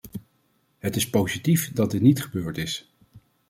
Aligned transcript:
Het 0.77 0.95
is 0.95 1.09
positief 1.09 1.73
dat 1.73 1.91
dit 1.91 2.01
niet 2.01 2.21
gebeurd 2.21 2.57
is. 2.57 2.95